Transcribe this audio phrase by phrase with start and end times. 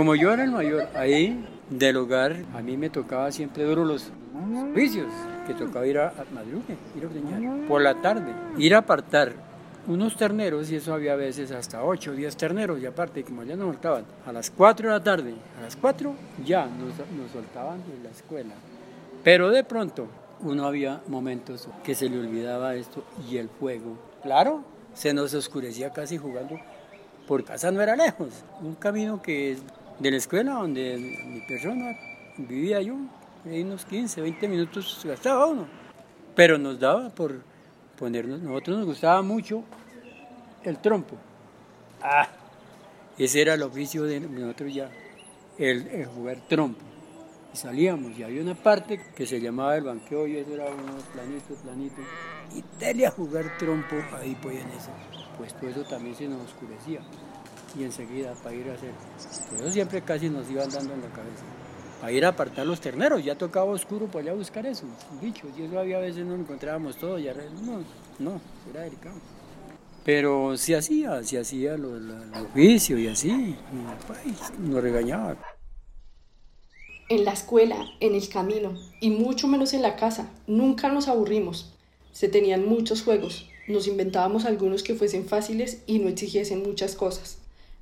[0.00, 4.10] Como yo era el mayor ahí del hogar, a mí me tocaba siempre duro los
[4.74, 5.12] vicios,
[5.46, 9.34] que tocaba ir a, a madrugue, ir a ordeñar por la tarde, ir a apartar
[9.86, 13.56] unos terneros y eso había veces hasta 8 o 10 terneros y aparte como ya
[13.56, 16.14] nos soltaban a las 4 de la tarde, a las 4
[16.46, 18.54] ya nos, nos soltaban de la escuela.
[19.22, 20.06] Pero de pronto
[20.40, 23.98] uno había momentos que se le olvidaba esto y el fuego.
[24.22, 26.58] Claro, se nos oscurecía casi jugando
[27.30, 28.30] por casa no era lejos,
[28.60, 29.60] un camino que es
[30.00, 30.96] de la escuela donde
[31.26, 31.96] mi persona
[32.38, 32.96] vivía yo,
[33.44, 35.66] hay unos 15, 20 minutos gastaba uno,
[36.34, 37.42] pero nos daba por
[37.98, 39.62] ponernos, nosotros nos gustaba mucho
[40.64, 41.16] el trompo.
[42.02, 42.28] Ah,
[43.18, 44.90] ese era el oficio de nosotros ya,
[45.58, 46.80] el, jugar trompo.
[47.52, 51.02] Y salíamos y había una parte que se llamaba el banqueo y eso era unos
[51.12, 52.04] planitos, planitos.
[52.54, 54.90] Y dele a jugar trompo ahí pues en eso.
[55.36, 57.00] Pues todo eso también se nos oscurecía.
[57.78, 58.90] Y enseguida para ir a hacer.
[59.50, 61.44] Por eso siempre casi nos iban dando en la cabeza.
[62.00, 64.86] Para ir a apartar los terneros, ya tocaba oscuro para allá buscar eso,
[65.20, 65.50] bichos.
[65.58, 67.82] Y eso había veces no encontrábamos todo, ya no,
[68.18, 68.40] no,
[68.70, 69.16] era delicado.
[70.02, 75.36] Pero se hacía, se hacía el oficio y así, y nos regañaba.
[77.10, 81.74] En la escuela, en el camino y mucho menos en la casa, nunca nos aburrimos.
[82.12, 87.39] Se tenían muchos juegos, nos inventábamos algunos que fuesen fáciles y no exigiesen muchas cosas.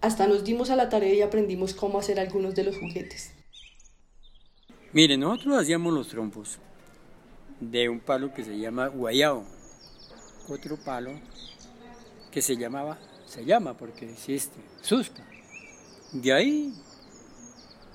[0.00, 3.32] Hasta nos dimos a la tarea y aprendimos cómo hacer algunos de los juguetes.
[4.92, 6.58] Mire, nosotros hacíamos los trompos
[7.60, 9.44] de un palo que se llama guayao,
[10.48, 11.12] otro palo
[12.30, 15.22] que se llamaba, se llama porque existe, susca.
[16.12, 16.74] De ahí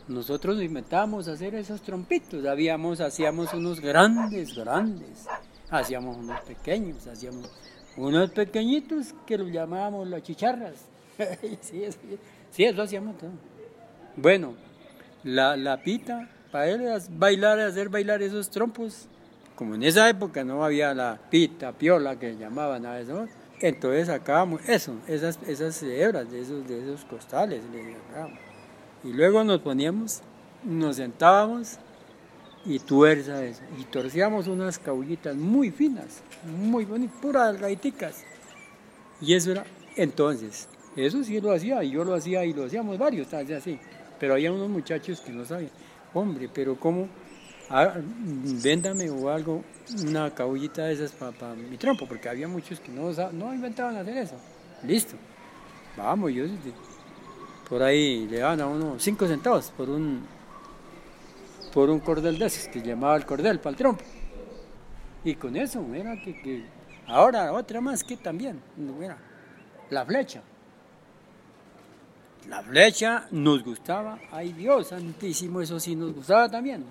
[0.08, 5.26] nosotros inventábamos hacer esos trompitos, habíamos, hacíamos unos grandes, grandes,
[5.70, 7.50] hacíamos unos pequeños, hacíamos
[7.98, 10.95] unos pequeñitos que los llamábamos las chicharras.
[11.62, 11.84] sí,
[12.52, 13.32] sí, eso hacíamos todo.
[14.16, 14.54] Bueno,
[15.24, 19.08] la, la pita, para él bailar, hacer bailar esos trompos,
[19.56, 23.28] como en esa época no había la pita, piola que llamaban a eso,
[23.60, 27.62] entonces sacábamos eso, esas, esas de esos, de esos costales,
[29.04, 30.22] Y luego nos poníamos,
[30.64, 31.78] nos sentábamos
[32.66, 33.62] y tuerza eso.
[33.80, 38.24] Y torcíamos unas caullitas muy finas, muy bonitas, puras gaiticas.
[39.22, 39.66] Y eso era,
[39.96, 43.80] entonces, eso sí lo hacía, y yo lo hacía y lo hacíamos varios, así.
[44.20, 45.72] Pero había unos muchachos que no sabían,
[46.14, 47.08] hombre, pero ¿cómo?
[47.70, 47.96] Ah,
[48.64, 49.64] véndame o algo,
[50.08, 54.18] una cabullita de esas para mi trompo, porque había muchos que no, no inventaban hacer
[54.18, 54.36] eso.
[54.84, 55.16] Listo,
[55.98, 56.46] vamos, yo
[57.68, 60.24] por ahí le daban a uno cinco centavos por un
[61.74, 64.04] por un cordel de esos que llamaba el cordel para el trompo.
[65.26, 66.64] Y con eso, era que,
[67.08, 68.62] ahora otra más que también,
[69.02, 69.18] era
[69.90, 70.42] la flecha.
[72.50, 76.84] La flecha nos gustaba, ay Dios santísimo, eso sí nos gustaba también.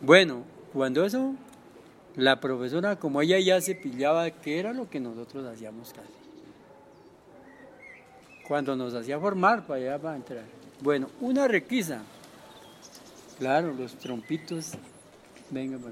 [0.00, 0.42] Bueno,
[0.72, 1.34] cuando eso,
[2.16, 6.08] la profesora, como ella ya se pillaba que era lo que nosotros hacíamos casi.
[8.46, 10.44] Cuando nos hacía formar para allá para entrar.
[10.80, 12.02] Bueno, una requisa.
[13.38, 14.72] Claro, los trompitos,
[15.50, 15.90] venga acá.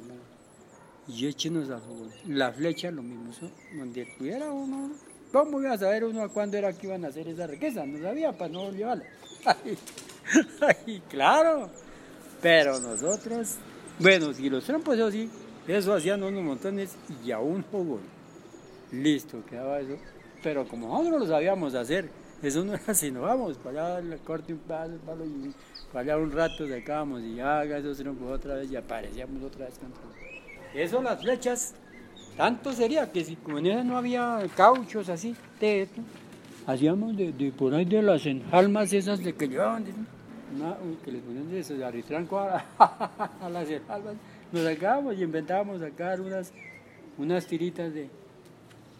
[1.08, 2.08] Y échenos a favor.
[2.26, 3.32] La flecha, lo mismo,
[3.76, 4.90] donde tuviera uno.
[5.32, 7.86] ¿Cómo iba a saber uno a cuándo era que iban a hacer esa riqueza?
[7.86, 9.04] No sabía para no llevarla.
[10.86, 11.70] Ay, claro.
[12.40, 13.58] Pero nosotros
[14.00, 15.28] bueno, si los trompos eso sí,
[15.68, 18.00] eso hacían unos montones y a un jugón.
[18.92, 19.98] Listo, quedaba eso.
[20.42, 22.08] Pero como nosotros lo sabíamos hacer,
[22.42, 25.54] eso no era así, no vamos, para allá corte un paso, palo y
[25.92, 29.66] para allá un rato sacábamos y ya haga esos trompos otra vez y aparecíamos otra
[29.66, 29.92] vez con
[30.72, 31.74] Eso las flechas,
[32.40, 35.86] tanto sería que si como en esa no había cauchos así, de
[36.66, 39.84] hacíamos de, por ahí de las enjalmas esas de que llevaban
[41.04, 42.64] que les ponían de de arritranco a,
[43.42, 44.14] a, las albas,
[44.52, 46.50] nos sacábamos y inventábamos sacar unas,
[47.18, 48.08] unas tiritas de,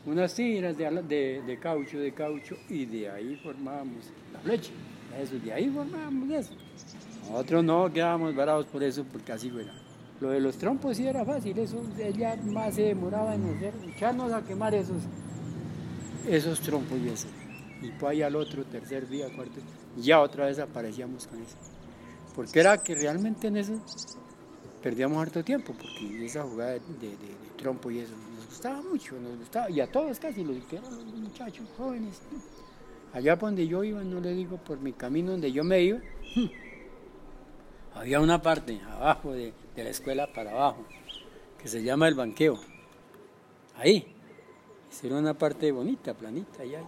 [0.05, 4.05] unas tiras de, de, caucho, de caucho, y de ahí formábamos
[4.35, 4.73] la flecha.
[5.19, 6.53] Eso, de ahí formábamos eso.
[7.31, 9.73] Nosotros no quedábamos varados por eso, porque así era.
[10.20, 11.82] Lo de los trompos sí era fácil, eso
[12.17, 15.02] ya más se demoraba en hacer, echarnos a quemar esos,
[16.28, 17.28] esos trompos y eso.
[17.81, 19.61] Y pues ahí al otro, tercer día, cuarto
[19.96, 21.56] ya otra vez aparecíamos con eso.
[22.34, 23.81] Porque era que realmente en eso
[24.82, 26.81] perdíamos harto tiempo, porque esa jugada de,
[27.56, 31.05] trompo y eso nos gustaba mucho, nos gustaba, y a todos casi, los que los
[31.14, 32.20] muchachos jóvenes.
[33.12, 35.99] Allá por donde yo iba, no le digo por mi camino donde yo me iba,
[37.94, 40.84] había una parte abajo de, de la escuela para abajo,
[41.61, 42.58] que se llama el banqueo.
[43.76, 44.14] Ahí,
[45.02, 46.82] era una parte bonita, planita, allá.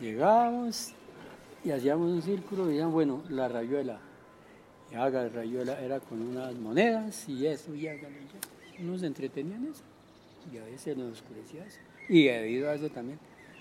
[0.00, 0.92] Llegamos
[1.64, 3.98] y hacíamos un círculo y decían, bueno, la rayuela.
[4.92, 8.84] Y haga la rayuela era con unas monedas y eso, y hágale ya.
[8.84, 9.82] Nos entretenían eso.
[10.52, 11.78] Y a veces nos oscurecía eso.
[12.08, 13.18] Y debido a eso también,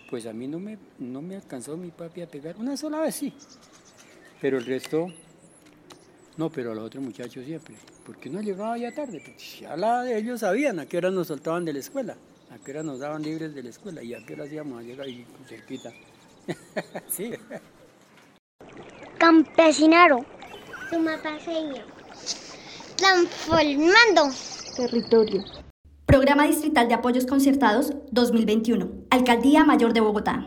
[0.10, 2.58] pues a mí no me, no me alcanzó mi papi a pegar.
[2.58, 3.34] Una sola vez sí.
[4.42, 5.08] Pero el resto,
[6.38, 7.76] no, pero a los otros muchachos siempre.
[8.06, 9.22] Porque no llegaba ya tarde.
[9.24, 12.18] Pues ya la de ellos sabían a qué hora nos soltaban de la escuela.
[12.52, 14.04] A qué hora nos daban libres de la escuela.
[14.04, 15.94] Y a qué hora íbamos a llegar y cerquita.
[17.08, 17.32] sí.
[19.18, 20.26] Campesinaro.
[20.90, 21.84] Sumapaseño.
[22.98, 24.30] Transformando.
[24.76, 25.44] Territorio.
[26.06, 28.90] Programa Distrital de Apoyos Concertados 2021.
[29.10, 30.46] Alcaldía Mayor de Bogotá.